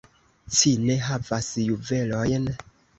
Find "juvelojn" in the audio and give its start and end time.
1.69-2.55